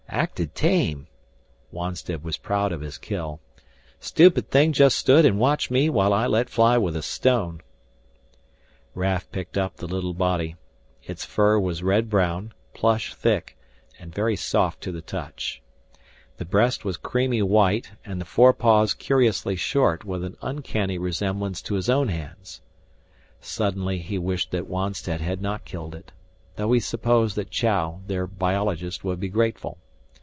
"Acted 0.13 0.53
tame." 0.53 1.07
Wonstead 1.71 2.21
was 2.21 2.35
proud 2.37 2.73
of 2.73 2.81
his 2.81 2.97
kill. 2.97 3.39
"Stupid 4.01 4.49
thing 4.51 4.73
just 4.73 4.97
stood 4.99 5.25
and 5.25 5.39
watched 5.39 5.71
me 5.71 5.89
while 5.89 6.13
I 6.13 6.27
let 6.27 6.49
fly 6.49 6.77
with 6.77 6.97
a 6.97 7.01
stone." 7.01 7.61
Raf 8.93 9.31
picked 9.31 9.57
up 9.57 9.77
the 9.77 9.87
little 9.87 10.13
body. 10.13 10.57
Its 11.01 11.23
fur 11.23 11.57
was 11.59 11.81
red 11.81 12.09
brown, 12.09 12.53
plush 12.73 13.13
thick, 13.15 13.57
and 13.99 14.13
very 14.13 14.35
soft 14.35 14.81
to 14.81 14.91
the 14.91 15.01
touch. 15.01 15.61
The 16.35 16.45
breast 16.45 16.83
was 16.83 16.97
creamy 16.97 17.41
white 17.41 17.91
and 18.03 18.19
the 18.19 18.25
forepaws 18.25 18.93
curiously 18.93 19.55
short 19.55 20.03
with 20.03 20.25
an 20.25 20.35
uncanny 20.41 20.97
resemblance 20.97 21.61
to 21.63 21.75
his 21.75 21.89
own 21.89 22.09
hands. 22.09 22.59
Suddenly 23.39 23.99
he 23.99 24.17
wished 24.19 24.51
that 24.51 24.67
Wonstead 24.67 25.21
had 25.21 25.41
not 25.41 25.63
killed 25.65 25.95
it, 25.95 26.11
though 26.57 26.73
he 26.73 26.81
supposed 26.81 27.37
that 27.37 27.49
Chou, 27.49 28.01
their 28.07 28.27
biologist, 28.27 29.05
would 29.05 29.19
be 29.21 29.29
grateful. 29.29 29.77